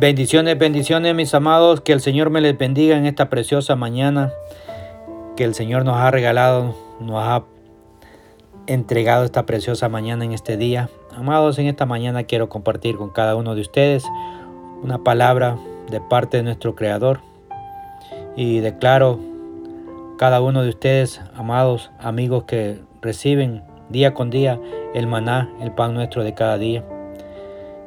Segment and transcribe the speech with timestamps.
[0.00, 4.32] Bendiciones, bendiciones mis amados, que el Señor me les bendiga en esta preciosa mañana
[5.36, 7.42] que el Señor nos ha regalado, nos ha
[8.68, 10.88] entregado esta preciosa mañana en este día.
[11.16, 14.04] Amados, en esta mañana quiero compartir con cada uno de ustedes
[14.84, 15.58] una palabra
[15.90, 17.18] de parte de nuestro Creador
[18.36, 19.18] y declaro
[20.16, 24.60] cada uno de ustedes, amados amigos que reciben día con día
[24.94, 26.84] el maná, el pan nuestro de cada día.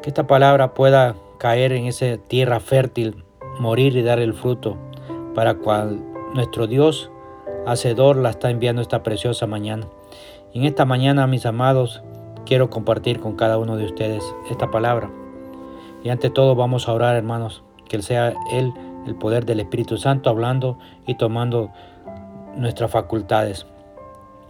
[0.03, 3.23] Que esta palabra pueda caer en esa tierra fértil,
[3.59, 4.77] morir y dar el fruto,
[5.33, 5.99] para cual
[6.35, 7.09] nuestro Dios
[7.65, 9.87] Hacedor la está enviando esta preciosa mañana.
[10.53, 12.03] En esta mañana, mis amados,
[12.45, 15.09] quiero compartir con cada uno de ustedes esta palabra.
[16.03, 18.71] Y ante todo vamos a orar, hermanos, que sea Él
[19.07, 20.77] el poder del Espíritu Santo hablando
[21.07, 21.71] y tomando
[22.55, 23.65] nuestras facultades.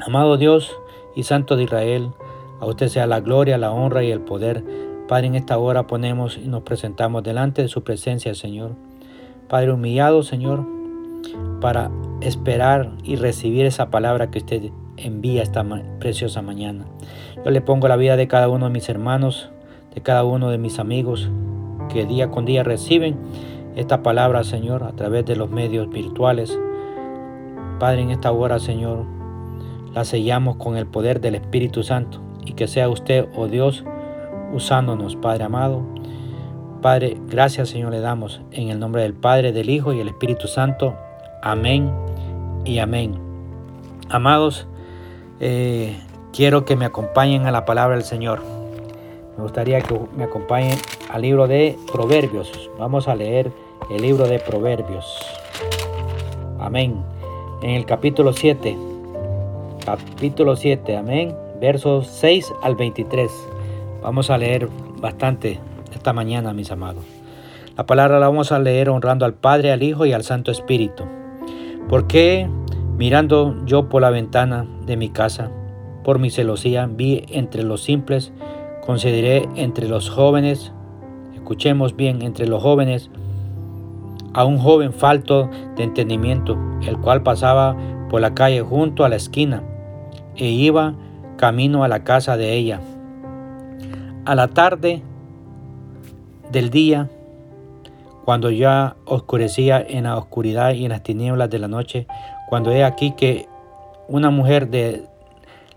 [0.06, 0.76] Amado Dios
[1.16, 2.12] y Santo de Israel,
[2.60, 6.40] a usted sea la gloria, la honra y el poder Padre, en esta hora ponemos
[6.42, 8.78] y nos presentamos delante de su presencia, Señor.
[9.50, 10.66] Padre, humillado, Señor,
[11.60, 11.92] para
[12.22, 15.66] esperar y recibir esa palabra que usted envía esta
[16.00, 16.86] preciosa mañana.
[17.44, 19.52] Yo le pongo la vida de cada uno de mis hermanos,
[19.94, 21.30] de cada uno de mis amigos
[21.90, 23.18] que día con día reciben
[23.76, 26.58] esta palabra, Señor, a través de los medios virtuales.
[27.82, 29.04] Padre, en esta hora, Señor,
[29.94, 33.84] la sellamos con el poder del Espíritu Santo y que sea usted, oh Dios,
[34.54, 35.82] usándonos, Padre amado.
[36.82, 40.48] Padre, gracias Señor le damos en el nombre del Padre, del Hijo y el Espíritu
[40.48, 40.96] Santo.
[41.44, 41.92] Amén
[42.66, 43.20] y amén.
[44.10, 44.68] Amados,
[45.40, 45.96] eh,
[46.34, 48.42] quiero que me acompañen a la palabra del Señor.
[49.38, 50.78] Me gustaría que me acompañen
[51.12, 52.70] al libro de Proverbios.
[52.78, 53.52] Vamos a leer
[53.90, 55.06] el libro de Proverbios.
[56.60, 57.04] Amén.
[57.62, 58.78] En el capítulo 7.
[59.86, 60.98] Capítulo 7.
[60.98, 61.36] Amén.
[61.60, 63.32] Versos 6 al 23.
[64.02, 64.68] Vamos a leer
[65.00, 65.60] bastante
[65.94, 67.04] esta mañana, mis amados.
[67.78, 71.04] La palabra la vamos a leer honrando al Padre, al Hijo y al Santo Espíritu.
[71.88, 72.50] Porque
[72.98, 75.52] mirando yo por la ventana de mi casa,
[76.04, 78.34] por mi celosía, vi entre los simples,
[78.84, 80.74] consideré entre los jóvenes,
[81.36, 83.12] escuchemos bien, entre los jóvenes,
[84.34, 86.58] a un joven falto de entendimiento,
[86.88, 87.78] el cual pasaba
[88.10, 89.62] por la calle junto a la esquina
[90.36, 90.96] e iba
[91.38, 92.82] camino a la casa de ella
[94.26, 95.02] a la tarde
[96.52, 97.10] del día,
[98.26, 102.08] cuando ya oscurecía en la oscuridad y en las tinieblas de la noche,
[102.50, 103.48] cuando he aquí que
[104.08, 105.06] una mujer de,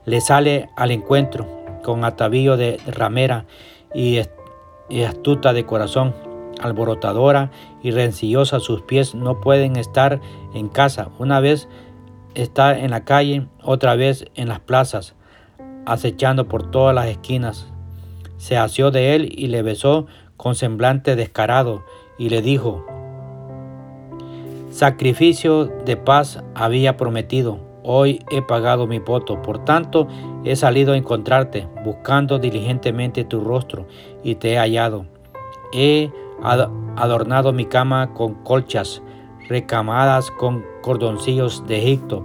[0.05, 1.47] le sale al encuentro
[1.83, 3.47] con atavío de ramera
[3.95, 4.21] y,
[4.89, 6.15] y astuta de corazón,
[6.61, 7.51] alborotadora
[7.83, 10.21] y rencillosa, sus pies no pueden estar
[10.55, 11.09] en casa.
[11.19, 11.69] Una vez
[12.35, 15.15] está en la calle, otra vez en las plazas,
[15.87, 17.74] acechando por todas las esquinas
[18.45, 20.07] se asió de él y le besó
[20.37, 21.83] con semblante descarado
[22.19, 22.85] y le dijo,
[24.69, 30.09] Sacrificio de paz había prometido, hoy he pagado mi voto, por tanto
[30.45, 33.87] he salido a encontrarte, buscando diligentemente tu rostro,
[34.23, 35.07] y te he hallado.
[35.73, 36.11] He
[36.43, 39.01] adornado mi cama con colchas,
[39.49, 42.23] recamadas con cordoncillos de Egipto.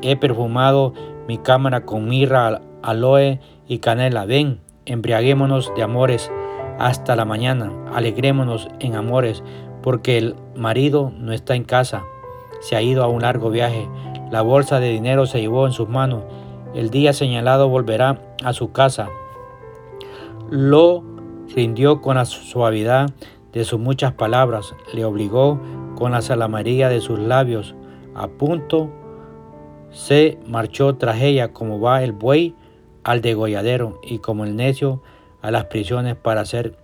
[0.00, 0.94] He perfumado
[1.26, 4.24] mi cámara con mirra, aloe y canela.
[4.24, 6.30] Ven, embriaguémonos de amores
[6.78, 9.42] hasta la mañana, alegrémonos en amores,
[9.82, 12.04] porque el marido no está en casa,
[12.60, 13.88] se ha ido a un largo viaje,
[14.30, 16.24] la bolsa de dinero se llevó en sus manos,
[16.74, 19.08] el día señalado volverá a su casa.
[20.50, 21.02] Lo
[21.54, 23.10] rindió con la suavidad
[23.52, 25.58] de sus muchas palabras, le obligó
[25.96, 27.74] con la salamaría de sus labios,
[28.14, 28.90] a punto
[29.90, 32.54] se marchó tras ella como va el buey
[33.08, 35.00] al degolladero y como el necio
[35.40, 36.76] a las prisiones para ser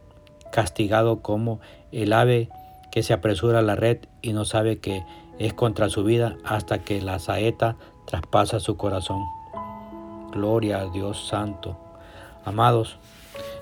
[0.53, 1.61] castigado como
[1.93, 2.49] el ave
[2.91, 5.05] que se apresura a la red y no sabe que
[5.39, 7.77] es contra su vida hasta que la saeta
[8.07, 9.21] traspasa su corazón.
[10.33, 11.77] Gloria a Dios Santo.
[12.47, 12.97] Amados,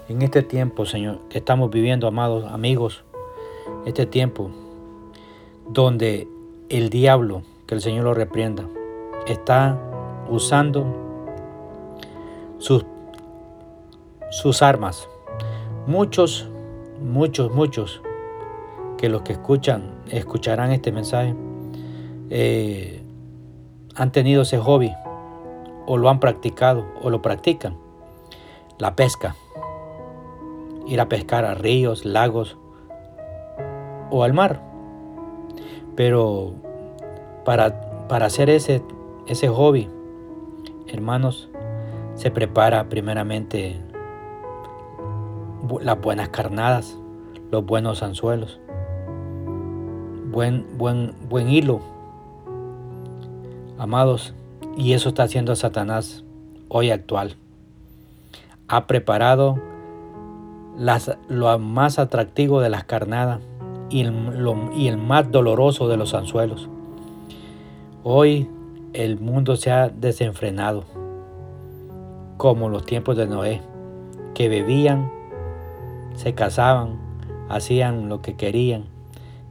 [0.09, 3.03] en este tiempo, Señor, que estamos viviendo, amados amigos,
[3.87, 4.53] este tiempo
[5.69, 6.29] donde
[6.69, 8.69] el diablo, que el Señor lo reprenda,
[9.27, 9.77] está
[10.29, 11.12] usando
[12.63, 12.87] sus,
[14.31, 15.09] sus armas.
[15.89, 16.49] Muchos,
[17.01, 18.01] muchos, muchos
[18.99, 21.35] que los que escuchan, escucharán este mensaje,
[22.31, 23.03] eh,
[23.97, 24.93] han tenido ese hobby
[25.87, 27.77] o lo han practicado o lo practican.
[28.79, 29.35] La pesca.
[30.87, 32.57] Ir a pescar a ríos, lagos
[34.11, 34.63] o al mar.
[35.97, 36.55] Pero
[37.45, 38.83] para, para hacer ese,
[39.27, 39.91] ese hobby,
[40.87, 41.49] hermanos,
[42.15, 43.81] se prepara primeramente
[45.81, 46.97] las buenas carnadas,
[47.51, 48.61] los buenos anzuelos.
[50.31, 51.81] Buen, buen, buen hilo.
[53.79, 54.35] Amados,
[54.77, 56.25] y eso está haciendo Satanás
[56.69, 57.37] hoy actual.
[58.69, 59.61] Ha preparado
[60.77, 63.41] las, lo más atractivo de las carnadas
[63.91, 64.07] y
[64.75, 66.69] y el más doloroso de los anzuelos.
[68.05, 68.49] Hoy
[68.95, 70.85] el mundo se ha desenfrenado,
[72.43, 73.63] como los tiempos de Noé,
[74.35, 75.13] que bebían,
[76.17, 76.99] se casaban,
[77.49, 78.87] hacían lo que querían.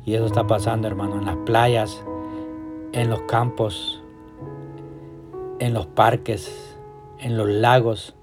[0.03, 2.03] Y eso está pasando, hermano, en las playas,
[2.91, 4.03] en los campos,
[5.59, 6.75] en los parques,
[7.17, 8.13] en los lagos,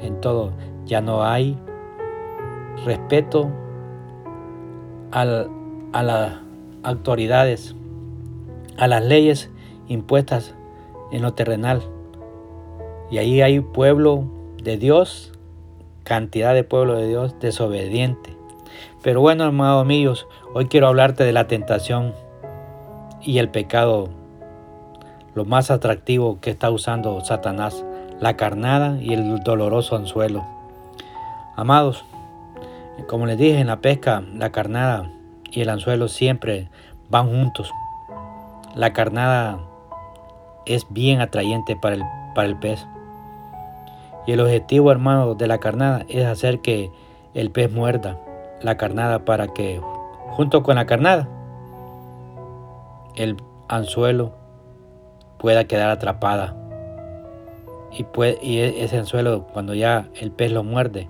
[0.00, 0.52] en todo.
[0.86, 1.58] Ya no hay
[2.84, 3.50] respeto
[5.10, 6.34] a las
[6.84, 7.74] autoridades,
[8.76, 9.50] a las leyes
[9.88, 10.54] impuestas
[11.10, 11.82] en lo terrenal.
[13.10, 14.24] Y ahí hay pueblo
[14.62, 15.32] de Dios,
[16.04, 18.36] cantidad de pueblo de Dios desobediente.
[19.02, 22.14] Pero bueno, hermanos míos, hoy quiero hablarte de la tentación
[23.22, 24.08] y el pecado,
[25.34, 27.84] lo más atractivo que está usando Satanás,
[28.20, 30.44] la carnada y el doloroso anzuelo.
[31.56, 32.04] Amados,
[33.06, 35.10] como les dije en la pesca, la carnada
[35.50, 36.68] y el anzuelo siempre
[37.08, 37.72] van juntos.
[38.74, 39.60] La carnada
[40.66, 42.02] es bien atrayente para el,
[42.34, 42.86] para el pez.
[44.28, 46.92] Y el objetivo, hermano, de la carnada es hacer que
[47.32, 48.20] el pez muerda
[48.60, 49.80] la carnada para que,
[50.32, 51.26] junto con la carnada,
[53.14, 53.38] el
[53.68, 54.34] anzuelo
[55.38, 56.54] pueda quedar atrapada.
[57.90, 61.08] Y, puede, y e, ese anzuelo, cuando ya el pez lo muerde,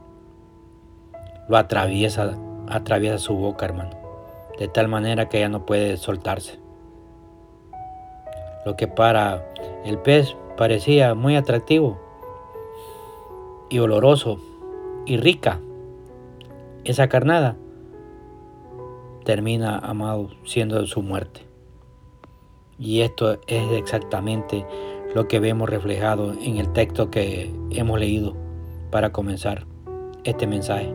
[1.49, 2.39] lo atraviesa,
[2.69, 3.97] atraviesa su boca, hermano.
[4.61, 6.61] De tal manera que ya no puede soltarse.
[8.65, 9.45] Lo que para
[9.85, 12.07] el pez parecía muy atractivo
[13.69, 14.41] y oloroso
[15.07, 15.61] y rica,
[16.85, 17.57] esa carnada
[19.25, 21.43] termina, amado, siendo su muerte.
[22.79, 24.65] Y esto es exactamente
[25.15, 28.35] lo que vemos reflejado en el texto que hemos leído
[28.91, 29.67] para comenzar
[30.25, 30.93] este mensaje,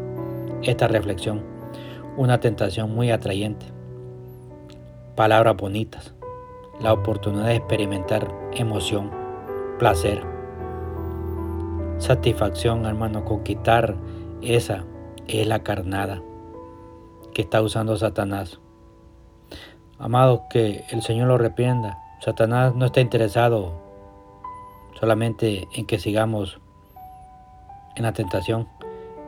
[0.64, 1.44] esta reflexión.
[2.18, 3.66] Una tentación muy atrayente.
[5.16, 6.14] Palabras bonitas.
[6.80, 9.12] La oportunidad de experimentar emoción,
[9.78, 10.33] placer,
[11.98, 13.96] satisfacción, hermano, conquistar
[14.42, 14.84] esa
[15.28, 16.22] es la carnada
[17.34, 18.60] que está usando Satanás.
[19.98, 21.98] Amados, que el Señor lo arrepienda.
[22.20, 23.74] Satanás no está interesado
[25.00, 26.60] solamente en que sigamos
[27.96, 28.68] en la tentación.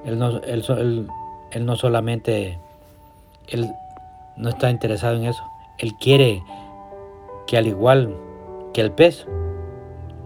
[0.04, 1.10] Él no, él,
[1.52, 2.60] él no solamente,
[3.48, 3.72] él
[4.38, 5.44] no está interesado en eso.
[5.78, 6.44] Él quiere
[7.48, 8.16] que al igual
[8.74, 9.26] que el pez,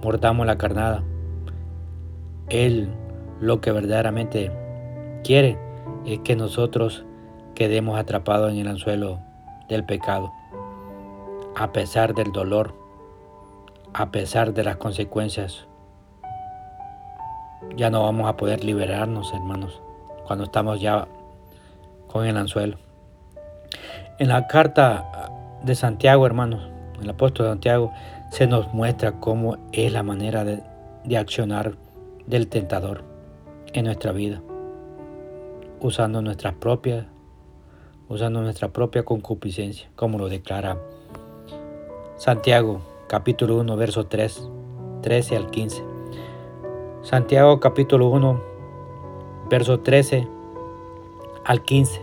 [0.02, 1.04] mordamos la carnada.
[2.50, 2.90] Él
[3.40, 4.52] lo que verdaderamente
[5.24, 5.58] quiere
[6.06, 7.06] es que nosotros
[7.56, 9.20] quedemos atrapados en el anzuelo
[9.68, 10.32] del pecado,
[11.56, 12.74] a pesar del dolor,
[13.94, 15.68] a pesar de las consecuencias.
[17.76, 19.82] Ya no vamos a poder liberarnos, hermanos,
[20.26, 21.08] cuando estamos ya
[22.08, 22.78] con el anzuelo.
[24.18, 25.30] En la carta
[25.64, 26.70] de Santiago, hermanos,
[27.02, 27.92] el apóstol Santiago,
[28.32, 30.64] se nos muestra cómo es la manera de,
[31.04, 31.76] de accionar
[32.30, 33.04] del tentador
[33.74, 34.42] en nuestra vida
[35.82, 37.08] usando nuestras propias,
[38.08, 40.78] usando nuestra propia concupiscencia, como lo declara
[42.18, 44.48] Santiago capítulo 1, verso 3,
[45.02, 45.84] 13 al 15.
[47.02, 48.44] Santiago capítulo 1,
[49.50, 50.28] verso 13
[51.46, 52.02] al 15.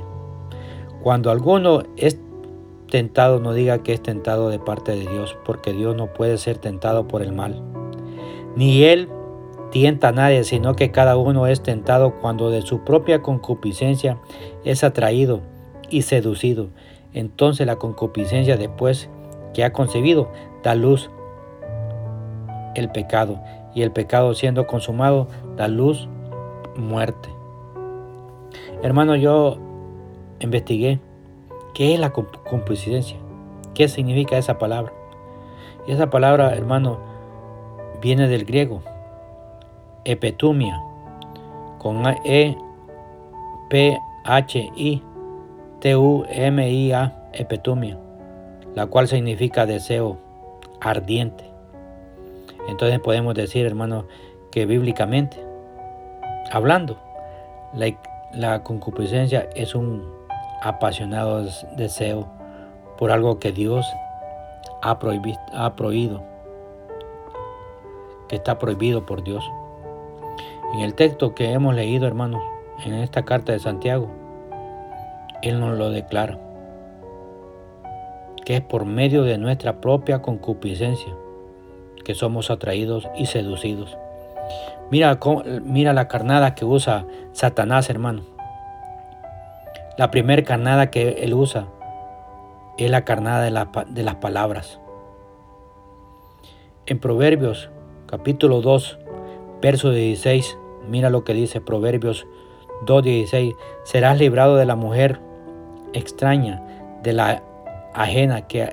[1.02, 2.18] Cuando alguno es
[2.90, 6.58] tentado, no diga que es tentado de parte de Dios, porque Dios no puede ser
[6.58, 7.62] tentado por el mal.
[8.56, 9.08] Ni Él
[9.78, 14.16] tienta a nadie, sino que cada uno es tentado cuando de su propia concupiscencia
[14.64, 15.42] es atraído
[15.90, 16.68] y seducido.
[17.12, 19.10] Entonces la concupiscencia después
[19.52, 20.30] que ha concebido
[20.62, 21.10] da luz
[22.74, 23.38] el pecado
[23.74, 25.28] y el pecado siendo consumado
[25.58, 26.08] da luz
[26.78, 27.28] muerte.
[28.82, 29.58] Hermano, yo
[30.40, 31.00] investigué
[31.74, 33.18] qué es la concupiscencia,
[33.74, 34.94] qué significa esa palabra.
[35.86, 36.98] Y esa palabra, hermano,
[38.00, 38.80] viene del griego
[40.06, 40.80] epetumia,
[41.78, 42.56] con E,
[43.68, 45.02] P, H, I,
[45.80, 47.98] T, U, M, I, A, epetumia,
[48.74, 50.16] la cual significa deseo
[50.80, 51.44] ardiente.
[52.68, 54.06] Entonces podemos decir, hermano,
[54.50, 55.44] que bíblicamente,
[56.52, 56.98] hablando,
[58.32, 60.04] la, concupiscencia es un
[60.62, 61.44] apasionado
[61.76, 62.28] deseo
[62.96, 63.86] por algo que Dios
[64.82, 66.22] ha prohibido,
[68.28, 69.44] que está prohibido por Dios.
[70.76, 72.42] En el texto que hemos leído, hermanos,
[72.84, 74.10] en esta carta de Santiago,
[75.40, 76.38] Él nos lo declara,
[78.44, 81.14] que es por medio de nuestra propia concupiscencia
[82.04, 83.96] que somos atraídos y seducidos.
[84.90, 85.18] Mira,
[85.64, 88.24] mira la carnada que usa Satanás, hermano.
[89.96, 91.68] La primera carnada que él usa
[92.76, 94.78] es la carnada de, de las palabras.
[96.84, 97.70] En Proverbios
[98.04, 98.98] capítulo 2,
[99.62, 102.26] verso 16, mira lo que dice Proverbios
[102.84, 105.20] 2.16, serás librado de la mujer
[105.92, 106.62] extraña,
[107.02, 107.42] de la
[107.94, 108.72] ajena que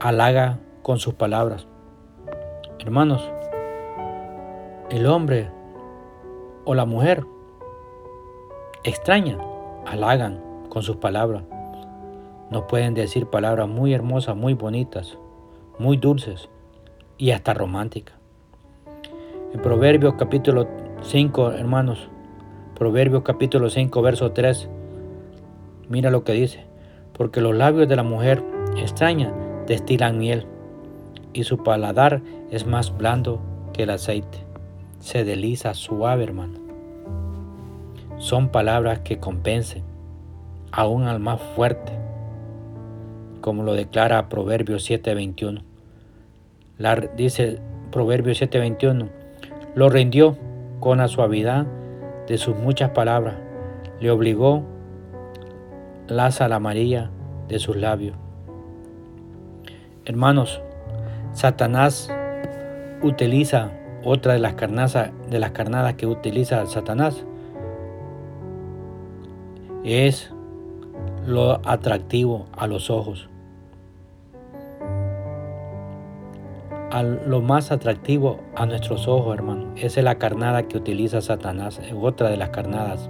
[0.00, 1.66] halaga con sus palabras.
[2.78, 3.30] Hermanos,
[4.90, 5.50] el hombre
[6.64, 7.24] o la mujer
[8.84, 9.38] extraña
[9.86, 11.42] halagan con sus palabras.
[12.50, 15.18] Nos pueden decir palabras muy hermosas, muy bonitas,
[15.78, 16.48] muy dulces
[17.18, 18.16] y hasta románticas.
[19.52, 20.66] En Proverbios capítulo
[21.04, 22.08] 5, hermanos,
[22.76, 24.68] Proverbios capítulo 5, verso 3,
[25.88, 26.64] mira lo que dice,
[27.12, 28.42] porque los labios de la mujer
[28.76, 29.32] extraña
[29.66, 30.46] destilan miel
[31.32, 33.40] y su paladar es más blando
[33.72, 34.38] que el aceite.
[35.00, 36.60] Se desliza suave, hermano.
[38.18, 39.82] Son palabras que compensen
[40.70, 41.92] aún al más fuerte,
[43.40, 45.62] como lo declara Proverbios 7:21.
[47.16, 47.58] Dice
[47.90, 49.08] Proverbios 7:21,
[49.74, 50.38] lo rindió
[50.82, 51.64] con la suavidad
[52.26, 53.36] de sus muchas palabras,
[54.00, 54.64] le obligó
[56.08, 57.08] la sal amarilla
[57.46, 58.16] de sus labios.
[60.04, 60.60] Hermanos,
[61.34, 62.12] Satanás
[63.00, 63.70] utiliza
[64.02, 67.24] otra de las, de las carnadas que utiliza Satanás.
[69.84, 70.32] Es
[71.24, 73.28] lo atractivo a los ojos.
[76.92, 79.72] A lo más atractivo a nuestros ojos, hermano.
[79.76, 83.08] Esa es la carnada que utiliza Satanás, otra de las carnadas.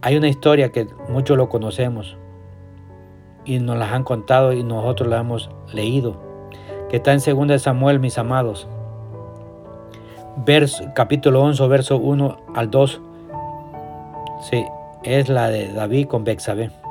[0.00, 2.16] Hay una historia que muchos lo conocemos
[3.44, 6.20] y nos las han contado y nosotros la hemos leído
[6.90, 8.66] que está en 2 Samuel, mis amados.
[10.44, 13.00] Verso, capítulo 11, verso 1 al 2.
[14.50, 14.64] Sí,
[15.04, 16.81] es la de David con Bexabé.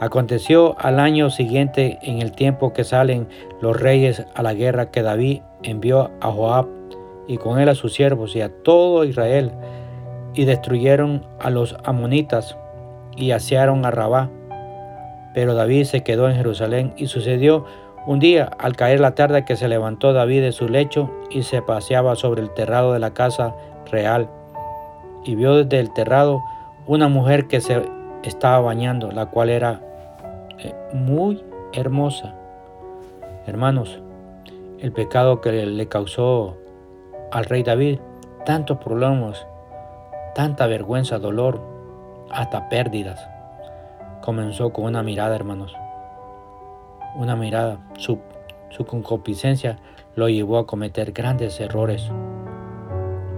[0.00, 3.28] Aconteció al año siguiente, en el tiempo que salen
[3.60, 6.66] los reyes a la guerra, que David envió a Joab
[7.28, 9.52] y con él a sus siervos y a todo Israel,
[10.32, 12.56] y destruyeron a los amonitas
[13.14, 14.30] y asearon a Rabá.
[15.34, 17.66] Pero David se quedó en Jerusalén y sucedió
[18.06, 21.60] un día, al caer la tarde, que se levantó David de su lecho y se
[21.60, 23.54] paseaba sobre el terrado de la casa
[23.92, 24.30] real,
[25.26, 26.40] y vio desde el terrado
[26.86, 27.82] una mujer que se
[28.22, 29.82] estaba bañando, la cual era
[30.92, 32.34] muy hermosa.
[33.46, 34.00] Hermanos,
[34.78, 36.56] el pecado que le causó
[37.30, 37.98] al rey David,
[38.44, 39.46] tantos problemas,
[40.34, 41.60] tanta vergüenza, dolor,
[42.30, 43.28] hasta pérdidas,
[44.22, 45.74] comenzó con una mirada, hermanos
[47.14, 48.18] una mirada, su,
[48.70, 49.78] su concupiscencia
[50.14, 52.10] lo llevó a cometer grandes errores,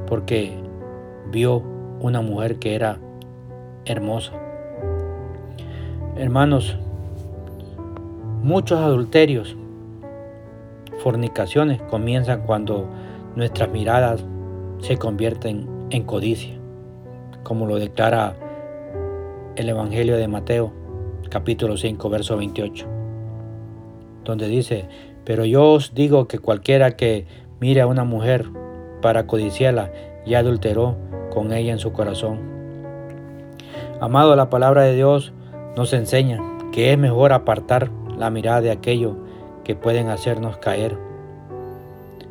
[0.07, 0.59] porque
[1.31, 1.63] vio
[2.01, 2.99] una mujer que era
[3.85, 4.33] hermosa.
[6.17, 6.77] Hermanos,
[8.43, 9.57] muchos adulterios,
[10.99, 12.89] fornicaciones comienzan cuando
[13.37, 14.25] nuestras miradas
[14.81, 16.55] se convierten en codicia,
[17.43, 18.37] como lo declara
[19.57, 20.73] el Evangelio de Mateo,
[21.31, 23.03] capítulo 5, verso 28
[24.25, 24.87] donde dice,
[25.25, 27.27] pero yo os digo que cualquiera que
[27.61, 28.47] mire a una mujer
[29.01, 29.91] para codiciarla,
[30.27, 30.97] ya adulteró
[31.31, 32.41] con ella en su corazón.
[34.01, 35.33] Amado, la palabra de Dios
[35.77, 36.41] nos enseña
[36.73, 37.91] que es mejor apartar
[38.23, 39.17] la mirada de aquello
[39.64, 40.97] que pueden hacernos caer.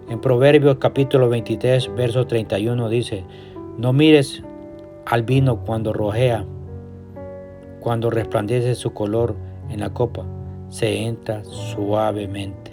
[0.10, 3.26] En Proverbios capítulo 23, verso 31 dice,
[3.78, 4.42] no mires
[5.06, 6.46] al vino cuando rojea,
[7.82, 9.36] cuando resplandece su color
[9.70, 10.24] en la copa,
[10.70, 12.72] se entra suavemente.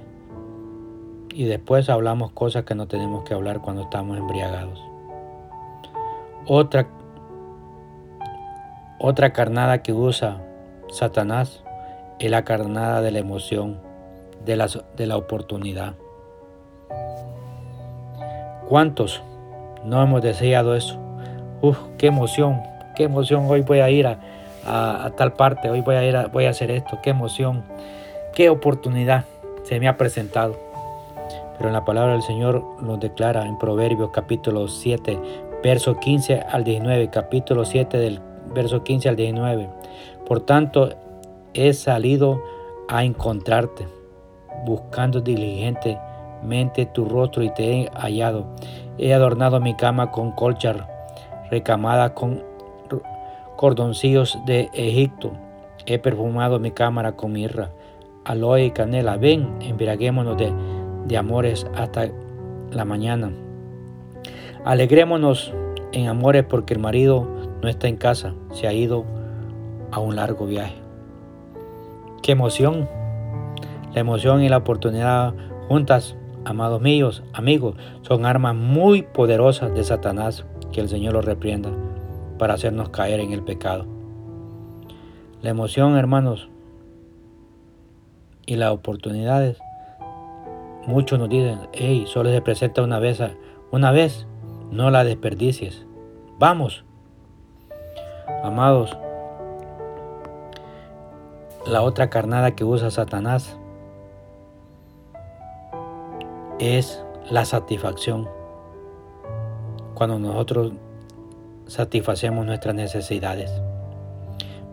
[1.34, 4.80] Y después hablamos cosas que no tenemos que hablar cuando estamos embriagados.
[6.46, 6.87] Otra,
[9.00, 10.40] otra carnada que usa
[10.88, 11.64] Satanás
[12.18, 13.78] es la carnada de la emoción,
[14.44, 15.94] de la, de la oportunidad.
[18.68, 19.22] ¿Cuántos
[19.84, 20.98] no hemos deseado eso?
[21.62, 22.60] Uf, qué emoción,
[22.96, 24.18] qué emoción hoy voy a ir a,
[24.66, 27.64] a, tal parte, hoy voy a ir a, voy a hacer esto, qué emoción,
[28.34, 29.25] qué oportunidad
[29.62, 30.56] se me ha presentado.
[31.56, 35.18] Pero en la palabra del Señor nos declara en Proverbios capítulo 7,
[35.62, 38.20] verso 15 al 19, capítulo 7 del
[38.54, 39.68] verso 15 al 19.
[40.26, 40.90] Por tanto,
[41.58, 42.40] he salido
[42.88, 43.88] a encontrarte,
[44.64, 48.46] buscando diligentemente tu rostro y te he hallado.
[48.96, 50.88] He adornado mi cama con colchar,
[51.50, 52.44] recamada con
[53.56, 55.32] cordoncillos de Egipto.
[55.84, 57.70] He perfumado mi cámara con mirra,
[58.24, 59.16] aloe y canela.
[59.16, 60.52] Ven, embriaguémonos de,
[61.06, 62.08] de amores hasta
[62.70, 63.32] la mañana.
[64.64, 65.52] Alegrémonos
[65.90, 67.26] en amores porque el marido
[67.62, 69.04] no está en casa, se ha ido
[69.90, 70.88] a un largo viaje.
[72.28, 72.87] ¡Qué emoción!
[73.94, 75.32] La emoción y la oportunidad
[75.66, 81.70] juntas, amados míos, amigos, son armas muy poderosas de Satanás, que el Señor los reprienda
[82.38, 83.87] para hacernos caer en el pecado.
[85.40, 86.50] La emoción, hermanos,
[88.44, 89.56] y las oportunidades,
[90.87, 93.23] muchos nos dicen, hey, solo se presenta una vez,
[93.70, 94.26] una vez,
[94.70, 95.87] no la desperdicies.
[96.38, 96.85] Vamos.
[98.44, 98.94] Amados,
[101.68, 103.58] la otra carnada que usa Satanás
[106.58, 108.28] es la satisfacción.
[109.94, 110.72] Cuando nosotros
[111.66, 113.52] satisfacemos nuestras necesidades.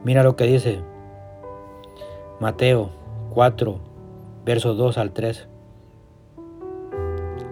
[0.06, 0.80] Mira lo que dice
[2.40, 2.92] Mateo
[3.34, 3.80] 4,
[4.46, 5.48] versos 2 al 3.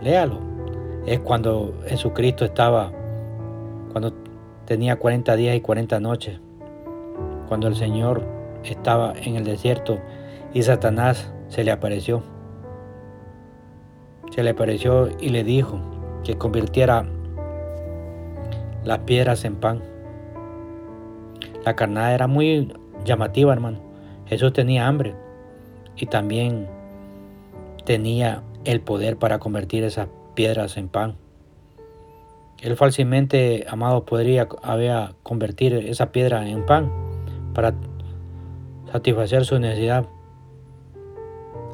[0.02, 0.40] Léalo.
[1.06, 2.94] Es cuando Jesucristo estaba,
[3.92, 4.14] cuando
[4.66, 6.40] tenía 40 días y 40 noches,
[7.50, 10.00] cuando el Señor estaba en el desierto
[10.54, 12.24] y Satanás se le apareció.
[14.32, 15.80] Se le apareció y le dijo
[16.24, 17.06] que convirtiera
[18.84, 19.82] las piedras en pan.
[21.66, 22.74] La carnada era muy
[23.06, 23.80] llamativa, hermano.
[24.26, 25.16] Jesús tenía hambre
[25.96, 26.68] y también
[27.86, 31.16] tenía el poder para convertir esas piedras en pan.
[32.62, 36.92] Él fácilmente, amado, podría haber convertir esa piedra en pan
[37.54, 37.74] para
[38.94, 40.06] satisfacer su necesidad.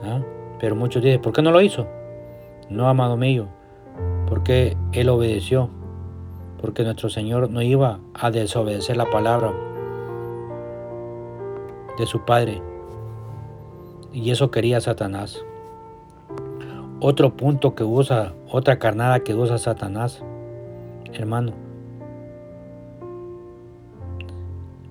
[0.03, 0.21] ¿Ah?
[0.59, 1.85] Pero muchos dicen, ¿por qué no lo hizo?
[2.69, 3.47] No, amado mío,
[4.27, 5.69] porque Él obedeció,
[6.61, 9.53] porque nuestro Señor no iba a desobedecer la palabra
[11.97, 12.61] de su Padre.
[14.13, 15.43] Y eso quería Satanás.
[17.01, 20.23] Otro punto que usa, otra carnada que usa Satanás,
[21.13, 21.51] hermano,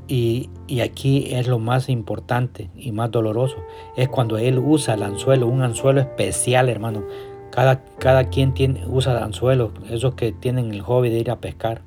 [0.09, 0.49] Y,
[0.83, 3.57] aquí es lo más importante y más doloroso.
[3.95, 7.05] Es cuando él usa el anzuelo, un anzuelo especial, hermano.
[7.51, 11.83] Cada, cada quien tiene, usa anzuelos, esos que tienen el hobby de ir a pescar.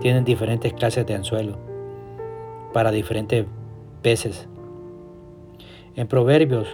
[0.00, 1.56] Tienen diferentes clases de anzuelo
[2.74, 3.46] para diferentes
[4.02, 4.46] peces.
[5.96, 6.68] En Proverbios,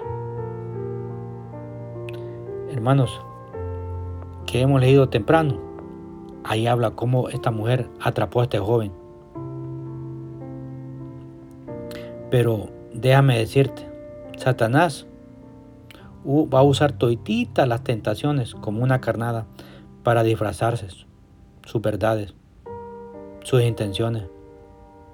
[2.73, 3.21] hermanos,
[4.45, 5.61] que hemos leído temprano,
[6.43, 9.06] ahí habla cómo esta mujer atrapó a este joven
[12.31, 13.89] Pero déjame decirte,
[14.37, 15.07] Satanás
[16.27, 19.47] va a usar toititas las tentaciones como una carnada
[20.03, 20.89] para disfrazarse
[21.65, 22.35] sus verdades,
[23.45, 24.25] sus intenciones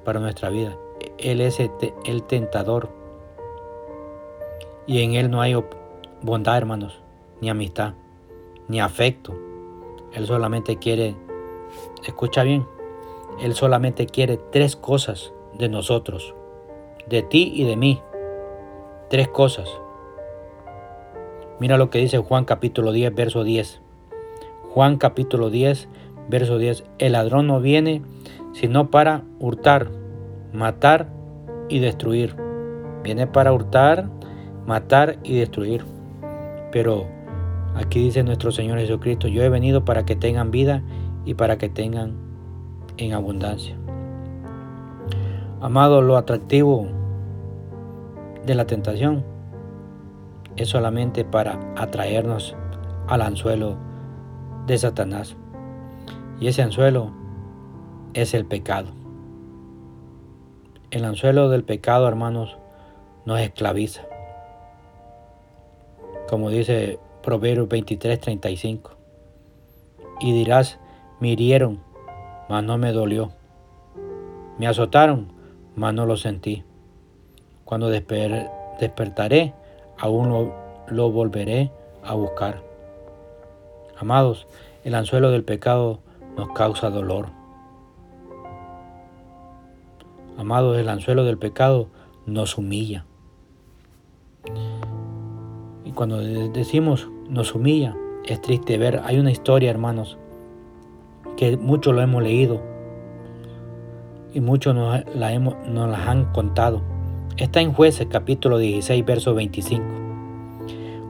[0.04, 0.76] para nuestra vida.
[1.18, 2.90] Él es el tentador.
[4.86, 5.54] Y en Él no hay
[6.22, 7.02] bondad, hermanos,
[7.40, 7.94] ni amistad,
[8.68, 9.34] ni afecto.
[10.12, 11.14] Él solamente quiere,
[12.04, 12.66] escucha bien,
[13.40, 16.34] Él solamente quiere tres cosas de nosotros
[17.12, 18.00] de ti y de mí.
[19.10, 19.68] Tres cosas.
[21.60, 23.82] Mira lo que dice Juan capítulo 10, verso 10.
[24.70, 25.88] Juan capítulo 10,
[26.30, 26.84] verso 10.
[26.98, 28.00] El ladrón no viene
[28.54, 29.90] sino para hurtar,
[30.54, 31.08] matar
[31.68, 32.34] y destruir.
[33.04, 34.08] Viene para hurtar,
[34.66, 35.84] matar y destruir.
[36.72, 37.06] Pero
[37.74, 40.82] aquí dice nuestro Señor Jesucristo, yo he venido para que tengan vida
[41.26, 42.14] y para que tengan
[42.96, 43.76] en abundancia.
[45.60, 47.01] Amado, lo atractivo
[48.46, 49.24] de la tentación
[50.56, 52.56] es solamente para atraernos
[53.08, 53.76] al anzuelo
[54.66, 55.36] de Satanás.
[56.40, 57.12] Y ese anzuelo
[58.14, 58.90] es el pecado.
[60.90, 62.58] El anzuelo del pecado, hermanos,
[63.24, 64.02] nos esclaviza.
[66.28, 68.90] Como dice Proverbios 23, 35.
[70.20, 70.78] Y dirás,
[71.20, 71.80] me hirieron,
[72.48, 73.32] mas no me dolió.
[74.58, 75.32] Me azotaron,
[75.74, 76.64] mas no lo sentí.
[77.72, 79.54] Cuando despertaré,
[79.98, 80.52] aún
[80.88, 81.70] lo, volveré
[82.04, 82.62] a buscar.
[83.98, 84.46] Amados,
[84.84, 86.00] el anzuelo del pecado
[86.36, 87.28] nos causa dolor.
[90.36, 91.88] Amados, el anzuelo del pecado
[92.26, 93.06] nos humilla.
[95.86, 100.18] Y cuando decimos nos humilla, es triste ver, hay una historia, hermanos,
[101.38, 102.60] que muchos lo hemos leído
[104.34, 106.91] y muchos nos la, hemos, nos las han contado.
[107.38, 109.84] Está en jueces capítulo 16, verso 25.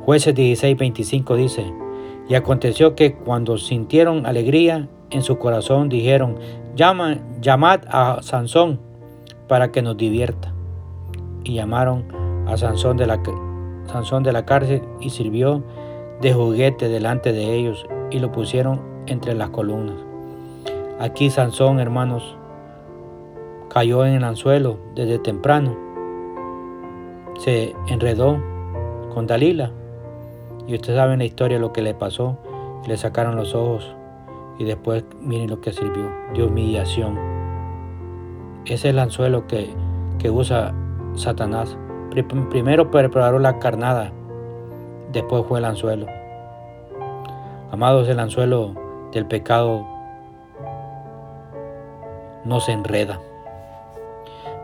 [0.04, 1.72] Jueces 16, 25 dice,
[2.28, 6.36] y aconteció que cuando sintieron alegría en su corazón, dijeron,
[6.76, 8.80] Llama, llamad a Sansón
[9.48, 10.54] para que nos divierta.
[11.44, 12.04] Y llamaron
[12.46, 13.20] a Sansón de la,
[13.86, 15.64] Sansón de la cárcel y sirvió
[16.20, 19.96] de juguete delante de ellos y lo pusieron entre las columnas.
[21.00, 22.36] Aquí Sansón, hermanos,
[23.68, 25.91] cayó en el anzuelo desde temprano.
[27.42, 28.40] Se enredó
[29.12, 29.72] con Dalila.
[30.68, 32.38] Y ustedes saben la historia, lo que le pasó.
[32.86, 33.96] Le sacaron los ojos
[34.60, 37.18] y después miren lo que sirvió, de humillación.
[38.64, 39.74] Ese es el anzuelo que,
[40.20, 40.72] que usa
[41.16, 41.76] Satanás.
[42.48, 44.12] Primero preparó la carnada,
[45.10, 46.06] después fue el anzuelo.
[47.72, 48.74] Amados, el anzuelo
[49.10, 49.84] del pecado
[52.44, 53.18] no se enreda.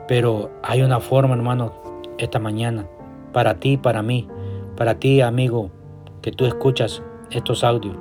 [0.07, 1.88] Pero hay una forma, hermano,
[2.19, 2.87] esta mañana,
[3.33, 4.29] para ti, para mí,
[4.77, 5.71] para ti, amigo,
[6.23, 7.97] que tú escuchas estos audios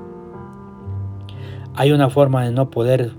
[1.78, 3.12] hay una forma de no poder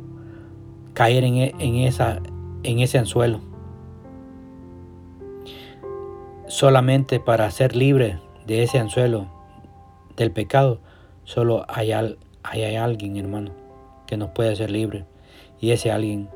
[0.93, 2.21] caer en, e, esa,
[2.65, 3.41] en ese anzuelo.
[6.49, 9.29] Solamente para ser libre de ese anzuelo
[10.17, 10.81] del pecado,
[11.23, 11.93] solo hay,
[12.43, 13.53] hay alguien, hermano,
[14.09, 15.05] que nos puede hacer libre.
[15.61, 16.29] Y ese alguien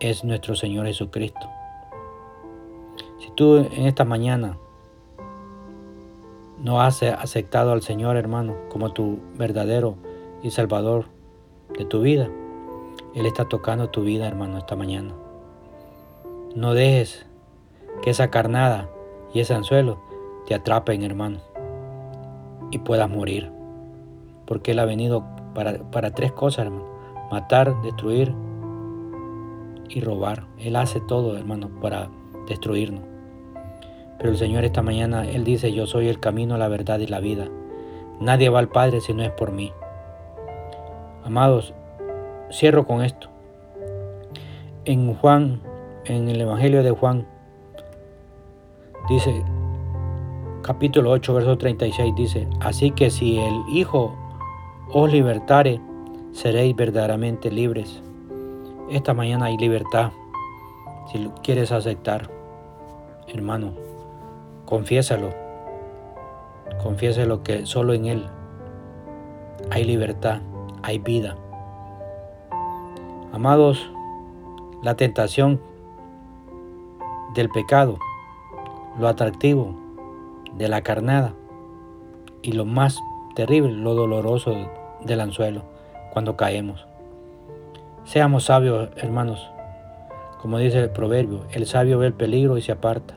[0.00, 1.50] es nuestro Señor Jesucristo.
[3.36, 4.56] Tú en esta mañana
[6.58, 9.96] no has aceptado al Señor, hermano, como tu verdadero
[10.42, 11.04] y Salvador,
[11.76, 12.30] de tu vida.
[13.14, 15.12] Él está tocando tu vida, hermano, esta mañana.
[16.54, 17.26] No dejes
[18.00, 18.88] que esa carnada
[19.34, 19.98] y ese anzuelo
[20.46, 21.40] te atrapen, hermano,
[22.70, 23.52] y puedas morir.
[24.46, 26.86] Porque Él ha venido para, para tres cosas, hermano.
[27.30, 28.32] Matar, destruir
[29.90, 30.46] y robar.
[30.56, 32.08] Él hace todo, hermano, para
[32.48, 33.15] destruirnos.
[34.18, 37.20] Pero el Señor esta mañana, Él dice, yo soy el camino, la verdad y la
[37.20, 37.48] vida.
[38.20, 39.72] Nadie va al Padre si no es por mí.
[41.24, 41.74] Amados,
[42.50, 43.28] cierro con esto.
[44.84, 45.60] En Juan,
[46.04, 47.26] en el Evangelio de Juan,
[49.08, 49.44] dice,
[50.62, 54.14] capítulo 8, verso 36, dice, así que si el Hijo
[54.92, 55.80] os libertare,
[56.32, 58.02] seréis verdaderamente libres.
[58.90, 60.12] Esta mañana hay libertad,
[61.10, 62.30] si lo quieres aceptar,
[63.26, 63.85] hermano,
[64.66, 65.30] confiésalo,
[66.82, 68.26] confiésalo que solo en Él
[69.70, 70.40] hay libertad
[70.86, 71.36] hay vida.
[73.32, 73.90] Amados,
[74.82, 75.60] la tentación
[77.34, 77.98] del pecado,
[78.98, 79.74] lo atractivo
[80.54, 81.34] de la carnada
[82.42, 83.00] y lo más
[83.34, 84.54] terrible, lo doloroso
[85.04, 85.62] del anzuelo
[86.12, 86.86] cuando caemos.
[88.04, 89.50] Seamos sabios, hermanos.
[90.40, 93.14] Como dice el proverbio, el sabio ve el peligro y se aparta,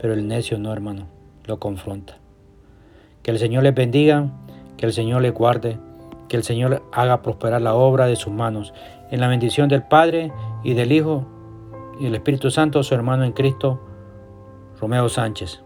[0.00, 1.06] pero el necio no, hermano,
[1.44, 2.18] lo confronta.
[3.22, 4.30] Que el Señor les bendiga,
[4.76, 5.78] que el Señor les guarde
[6.30, 8.72] que el Señor haga prosperar la obra de sus manos.
[9.10, 10.32] En la bendición del Padre
[10.62, 11.26] y del Hijo
[11.98, 13.80] y del Espíritu Santo, su hermano en Cristo,
[14.80, 15.60] Romeo Sánchez.